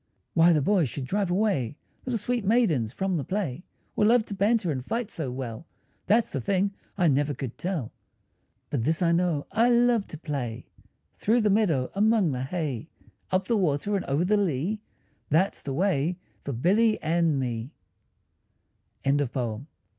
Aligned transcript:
Why 0.33 0.51
the 0.51 0.63
boys 0.63 0.89
should 0.89 1.05
drive 1.05 1.29
away 1.29 1.77
Little 2.07 2.17
sweet 2.17 2.43
maidens 2.43 2.91
from 2.91 3.17
the 3.17 3.23
play, 3.23 3.61
Or 3.95 4.03
love 4.03 4.25
to 4.25 4.33
banter 4.33 4.71
and 4.71 4.83
fight 4.83 5.11
so 5.11 5.29
well, 5.29 5.67
That's 6.07 6.31
the 6.31 6.41
thing 6.41 6.73
I 6.97 7.07
never 7.07 7.35
could 7.35 7.55
tell. 7.55 7.91
But 8.71 8.83
this 8.83 9.03
I 9.03 9.11
know, 9.11 9.45
I 9.51 9.69
love 9.69 10.07
to 10.07 10.17
play 10.17 10.65
Through 11.13 11.41
the 11.41 11.51
meadow, 11.51 11.91
among 11.93 12.31
the 12.31 12.41
hay; 12.41 12.89
Up 13.29 13.45
the 13.45 13.55
water 13.55 13.95
and 13.95 14.03
over 14.05 14.25
the 14.25 14.37
lea, 14.37 14.81
That's 15.29 15.61
the 15.61 15.71
way 15.75 16.17
for 16.43 16.51
Billy 16.51 16.99
and 17.03 17.37
me. 17.39 17.71
JAMES 19.05 19.29
HOGG. 19.35 19.65